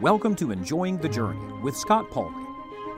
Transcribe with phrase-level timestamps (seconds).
[0.00, 2.44] Welcome to Enjoying the Journey with Scott Pauley.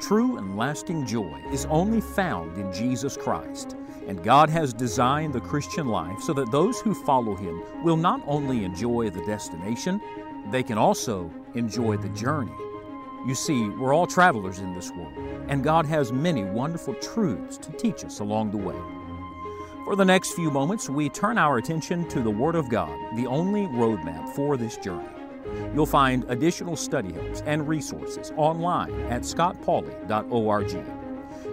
[0.01, 3.77] True and lasting joy is only found in Jesus Christ,
[4.09, 8.21] and God has designed the Christian life so that those who follow Him will not
[8.27, 10.01] only enjoy the destination,
[10.51, 12.51] they can also enjoy the journey.
[13.25, 15.15] You see, we're all travelers in this world,
[15.49, 18.75] and God has many wonderful truths to teach us along the way.
[19.85, 23.27] For the next few moments, we turn our attention to the Word of God, the
[23.27, 25.07] only roadmap for this journey.
[25.75, 30.85] You'll find additional study helps and resources online at scottpauley.org.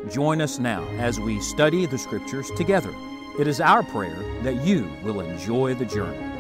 [0.10, 2.94] Join us now as we study the Scriptures together.
[3.38, 6.31] It is our prayer that you will enjoy the journey.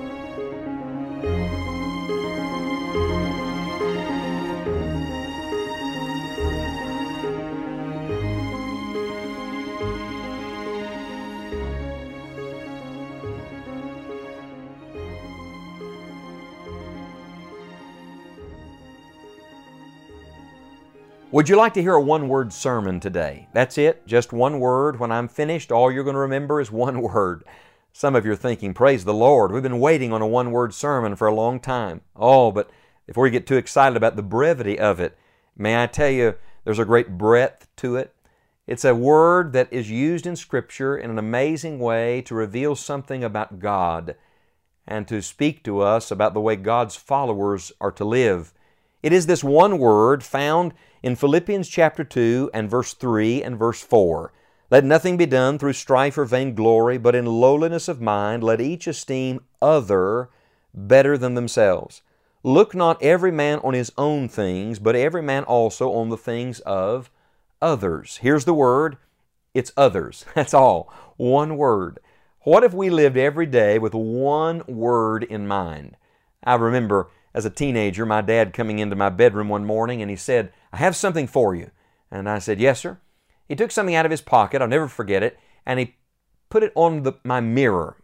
[21.31, 23.47] Would you like to hear a one word sermon today?
[23.53, 24.99] That's it, just one word.
[24.99, 27.45] When I'm finished, all you're going to remember is one word.
[27.93, 30.73] Some of you are thinking, Praise the Lord, we've been waiting on a one word
[30.73, 32.01] sermon for a long time.
[32.17, 32.69] Oh, but
[33.07, 35.17] before you get too excited about the brevity of it,
[35.55, 38.13] may I tell you, there's a great breadth to it.
[38.67, 43.23] It's a word that is used in Scripture in an amazing way to reveal something
[43.23, 44.15] about God
[44.85, 48.53] and to speak to us about the way God's followers are to live.
[49.03, 53.81] It is this one word found in Philippians chapter 2 and verse 3 and verse
[53.81, 54.31] 4.
[54.69, 58.85] Let nothing be done through strife or vainglory, but in lowliness of mind let each
[58.85, 60.29] esteem other
[60.73, 62.03] better than themselves.
[62.43, 66.59] Look not every man on his own things, but every man also on the things
[66.61, 67.09] of
[67.61, 68.17] others.
[68.17, 68.97] Here's the word
[69.53, 70.25] it's others.
[70.35, 70.93] That's all.
[71.17, 71.99] One word.
[72.41, 75.97] What if we lived every day with one word in mind?
[76.43, 80.17] I remember as a teenager, my dad coming into my bedroom one morning and he
[80.17, 81.71] said, I have something for you.
[82.09, 82.99] And I said, Yes, sir.
[83.47, 85.95] He took something out of his pocket, I'll never forget it, and he
[86.49, 87.97] put it on the, my mirror.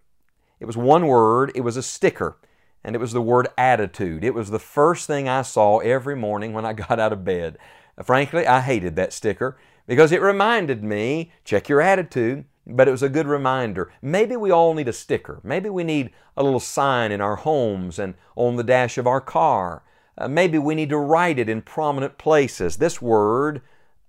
[0.59, 2.37] It was one word, it was a sticker,
[2.83, 4.23] and it was the word attitude.
[4.23, 7.57] It was the first thing I saw every morning when I got out of bed.
[8.03, 9.57] Frankly, I hated that sticker
[9.87, 13.91] because it reminded me check your attitude but it was a good reminder.
[14.01, 15.39] Maybe we all need a sticker.
[15.43, 19.21] Maybe we need a little sign in our homes and on the dash of our
[19.21, 19.83] car.
[20.17, 22.77] Uh, maybe we need to write it in prominent places.
[22.77, 23.61] This word,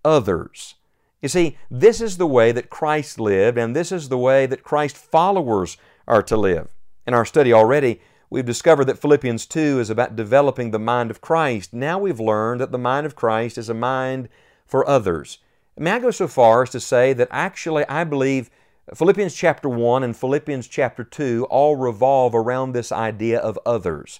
[0.04, 0.74] others.
[1.22, 4.62] You see, this is the way that Christ lived, and this is the way that
[4.62, 5.76] Christ followers
[6.06, 6.68] are to live.
[7.06, 11.20] In our study already, we've discovered that Philippians 2 is about developing the mind of
[11.20, 11.72] Christ.
[11.72, 14.28] Now we've learned that the mind of Christ is a mind
[14.66, 15.38] for others.
[15.78, 18.50] May I go so far as to say that actually I believe
[18.92, 24.18] Philippians chapter 1 and Philippians chapter 2 all revolve around this idea of others.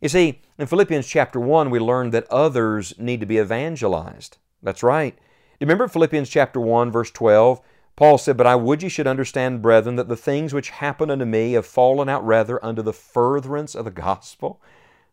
[0.00, 4.38] You see, in Philippians chapter 1, we learn that others need to be evangelized.
[4.62, 5.16] That's right.
[5.60, 7.60] You remember Philippians chapter 1, verse 12?
[7.94, 11.24] Paul said, But I would ye should understand, brethren, that the things which happen unto
[11.24, 14.60] me have fallen out rather unto the furtherance of the gospel,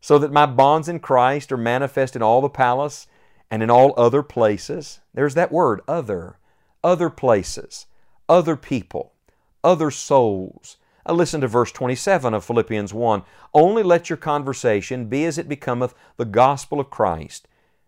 [0.02, 3.08] so that my bonds in Christ are manifest in all the palace
[3.50, 5.00] and in all other places.
[5.14, 6.38] There's that word, other.
[6.84, 7.88] Other places,
[8.30, 9.14] other people,
[9.64, 10.78] other souls.
[11.08, 13.24] Now listen to verse 27 of Philippians 1.
[13.54, 17.48] Only let your conversation be as it becometh the gospel of Christ,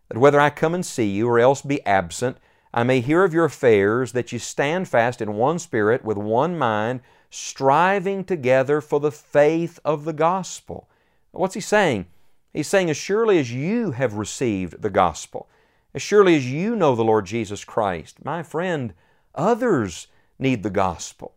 [0.09, 2.37] that whether I come and see you or else be absent,
[2.73, 6.57] I may hear of your affairs, that you stand fast in one spirit, with one
[6.57, 10.89] mind, striving together for the faith of the gospel.
[11.31, 12.07] What's he saying?
[12.53, 15.49] He's saying, as surely as you have received the gospel,
[15.93, 18.93] as surely as you know the Lord Jesus Christ, my friend,
[19.35, 20.07] others
[20.39, 21.35] need the gospel.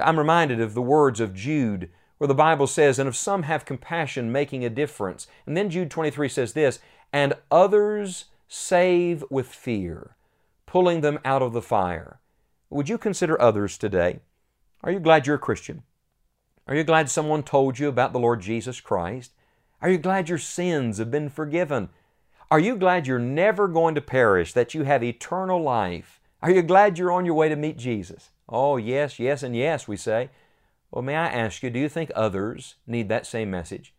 [0.00, 3.64] I'm reminded of the words of Jude, where the Bible says, And if some have
[3.64, 5.26] compassion, making a difference.
[5.46, 6.78] And then Jude 23 says this,
[7.12, 10.16] And others save with fear,
[10.66, 12.20] pulling them out of the fire.
[12.70, 14.20] Would you consider others today?
[14.82, 15.82] Are you glad you're a Christian?
[16.66, 19.32] Are you glad someone told you about the Lord Jesus Christ?
[19.82, 21.88] Are you glad your sins have been forgiven?
[22.52, 26.20] Are you glad you're never going to perish, that you have eternal life?
[26.40, 28.30] Are you glad you're on your way to meet Jesus?
[28.48, 30.30] Oh, yes, yes, and yes, we say.
[30.92, 33.92] Well, may I ask you, do you think others need that same message?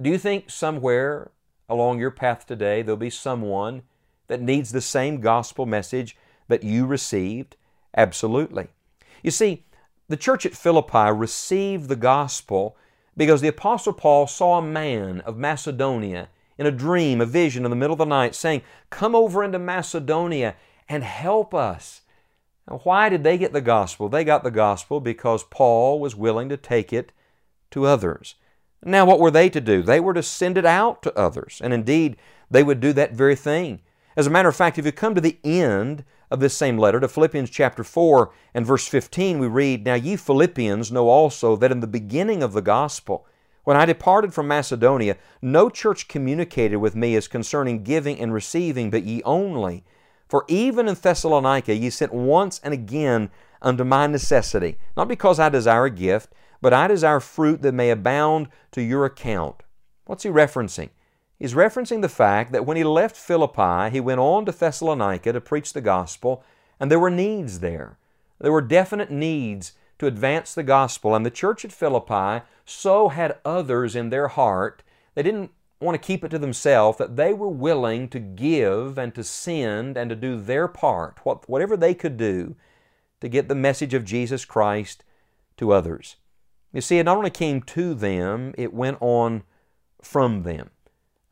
[0.00, 1.32] Do you think somewhere
[1.68, 3.82] along your path today there'll be someone
[4.28, 7.56] that needs the same gospel message that you received?
[7.96, 8.68] Absolutely.
[9.24, 9.64] You see,
[10.08, 12.76] the church at Philippi received the gospel
[13.16, 16.28] because the Apostle Paul saw a man of Macedonia
[16.58, 19.58] in a dream, a vision in the middle of the night, saying, Come over into
[19.58, 20.56] Macedonia
[20.88, 22.02] and help us.
[22.68, 24.08] Now, why did they get the gospel?
[24.08, 27.12] They got the gospel because Paul was willing to take it
[27.70, 28.36] to others.
[28.84, 29.82] Now, what were they to do?
[29.82, 31.60] They were to send it out to others.
[31.62, 32.16] And indeed,
[32.50, 33.80] they would do that very thing.
[34.16, 37.00] As a matter of fact, if you come to the end of this same letter,
[37.00, 41.72] to Philippians chapter 4 and verse 15, we read, Now ye Philippians know also that
[41.72, 43.26] in the beginning of the gospel,
[43.64, 48.90] when I departed from Macedonia, no church communicated with me as concerning giving and receiving,
[48.90, 49.84] but ye only.
[50.28, 53.30] For even in Thessalonica ye sent once and again
[53.62, 57.90] unto my necessity, not because I desire a gift, but I desire fruit that may
[57.90, 59.62] abound to your account.
[60.04, 60.90] What's he referencing?
[61.38, 65.40] He's referencing the fact that when he left Philippi, he went on to Thessalonica to
[65.40, 66.42] preach the gospel,
[66.80, 67.98] and there were needs there.
[68.40, 73.38] There were definite needs to advance the gospel, and the church at Philippi so had
[73.44, 74.82] others in their heart.
[75.14, 75.50] They didn't
[75.80, 79.96] want to keep it to themselves, that they were willing to give and to send
[79.98, 82.56] and to do their part, whatever they could do,
[83.20, 85.04] to get the message of Jesus Christ
[85.58, 86.16] to others.
[86.72, 89.42] You see, it not only came to them, it went on
[90.02, 90.70] from them.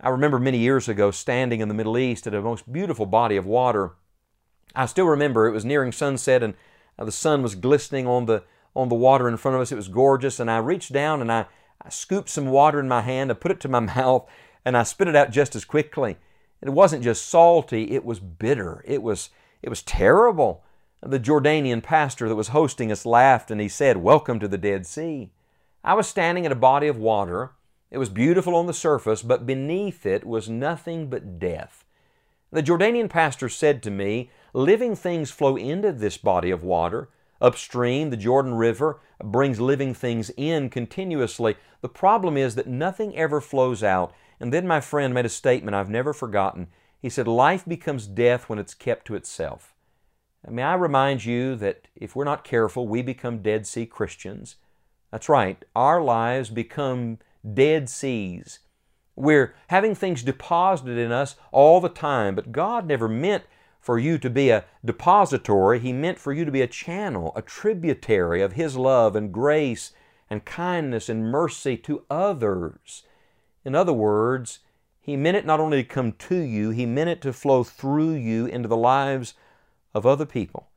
[0.05, 3.39] I remember many years ago standing in the Middle East at a most beautiful body
[3.39, 3.93] of water.
[4.75, 6.53] I still remember it was nearing sunset and
[6.99, 8.45] uh, the sun was glistening on the
[8.77, 9.73] on the water in front of us.
[9.73, 11.47] It was gorgeous, and I reached down and I,
[11.81, 13.31] I scooped some water in my hand.
[13.31, 14.29] I put it to my mouth
[14.62, 16.19] and I spit it out just as quickly.
[16.61, 18.85] It wasn't just salty; it was bitter.
[18.87, 19.31] It was
[19.62, 20.65] it was terrible.
[21.00, 24.87] The Jordanian pastor that was hosting us laughed and he said, "Welcome to the Dead
[24.87, 25.31] Sea."
[25.83, 27.53] I was standing in a body of water
[27.94, 31.85] it was beautiful on the surface, but beneath it was nothing but death.
[32.50, 37.08] The Jordanian pastor said to me, Living things flow into this body of water.
[37.41, 41.55] Upstream, the Jordan River brings living things in continuously.
[41.82, 44.12] The problem is that nothing ever flows out.
[44.40, 46.67] And then my friend made a statement I've never forgotten.
[47.00, 49.73] He said, Life becomes death when it's kept to itself.
[50.50, 54.56] may I remind you that if we're not careful, we become Dead Sea Christians.
[55.12, 57.19] That's right, our lives become
[57.52, 58.61] dead seas.
[59.17, 63.44] We're having things deposited in us all the time, but God never meant
[63.81, 65.79] for you to be a depository.
[65.79, 69.93] He meant for you to be a channel, a tributary of His love and grace
[70.31, 73.02] and kindness and mercy to others.
[73.64, 74.61] In other words,
[75.00, 78.14] He meant it not only to come to you, He meant it to flow through
[78.14, 79.35] you into the lives
[79.94, 80.69] of other people.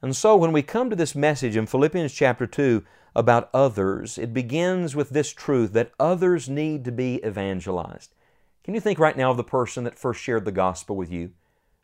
[0.00, 2.84] And so when we come to this message in Philippians chapter 2,
[3.16, 8.14] about others, it begins with this truth that others need to be evangelized.
[8.62, 11.30] Can you think right now of the person that first shared the gospel with you?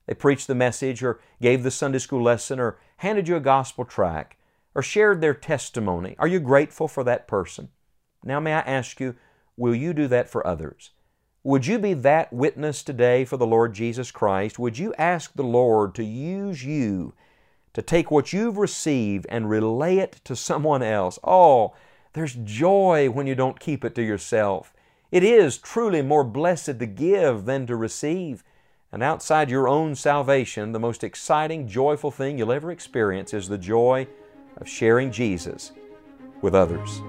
[0.06, 3.86] They preached the message or gave the Sunday school lesson or handed you a gospel
[3.86, 4.36] tract
[4.74, 6.16] or shared their testimony.
[6.18, 7.70] Are you grateful for that person?
[8.22, 9.16] Now, may I ask you,
[9.56, 10.90] will you do that for others?
[11.44, 14.58] Would you be that witness today for the Lord Jesus Christ?
[14.58, 17.14] Would you ask the Lord to use you
[17.74, 21.18] to take what you've received and relay it to someone else.
[21.24, 21.74] Oh,
[22.12, 24.72] there's joy when you don't keep it to yourself.
[25.10, 28.42] It is truly more blessed to give than to receive.
[28.90, 33.58] And outside your own salvation, the most exciting, joyful thing you'll ever experience is the
[33.58, 34.06] joy
[34.58, 35.72] of sharing Jesus
[36.42, 37.00] with others.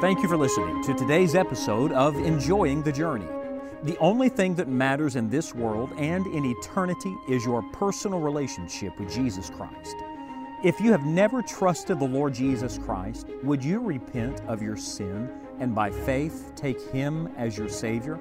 [0.00, 3.26] Thank you for listening to today's episode of Enjoying the Journey.
[3.82, 8.98] The only thing that matters in this world and in eternity is your personal relationship
[8.98, 9.96] with Jesus Christ.
[10.64, 15.30] If you have never trusted the Lord Jesus Christ, would you repent of your sin
[15.58, 18.18] and by faith take Him as your Savior?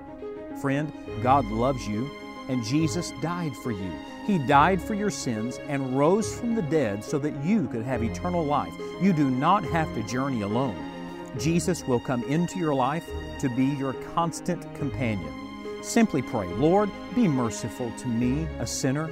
[0.60, 0.92] Friend,
[1.24, 2.12] God loves you
[2.50, 3.94] and Jesus died for you.
[4.28, 8.04] He died for your sins and rose from the dead so that you could have
[8.04, 8.74] eternal life.
[9.02, 10.89] You do not have to journey alone.
[11.38, 13.08] Jesus will come into your life
[13.40, 15.34] to be your constant companion.
[15.82, 19.10] Simply pray, Lord, be merciful to me, a sinner.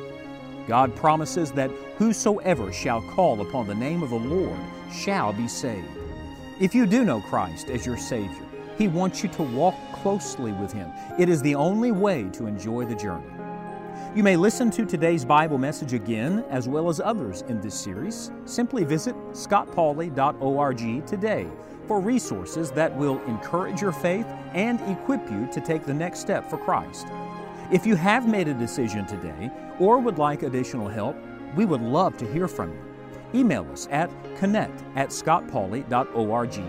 [0.68, 4.60] God promises that whosoever shall call upon the name of the Lord
[4.92, 5.88] shall be saved.
[6.60, 8.44] If you do know Christ as your Savior,
[8.78, 10.92] He wants you to walk closely with Him.
[11.18, 13.28] It is the only way to enjoy the journey.
[14.16, 18.32] You may listen to today's Bible message again, as well as others in this series.
[18.46, 21.48] Simply visit scottpauley.org today
[21.88, 26.50] for resources that will encourage your faith and equip you to take the next step
[26.50, 27.08] for Christ.
[27.72, 31.16] If you have made a decision today or would like additional help,
[31.56, 32.88] we would love to hear from you.
[33.34, 36.60] Email us at connect at scottpauley.org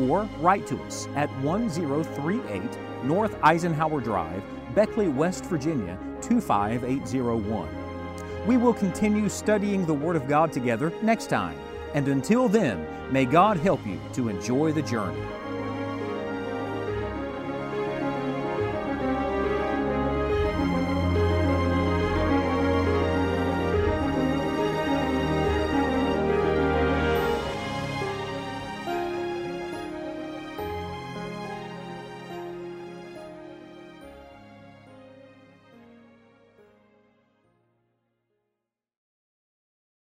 [0.00, 2.62] or write to us at 1038
[3.04, 4.42] North Eisenhower Drive,
[4.74, 7.68] Beckley, West Virginia 25801.
[8.46, 11.58] We will continue studying the Word of God together next time
[11.94, 15.22] And until then, may God help you to enjoy the journey.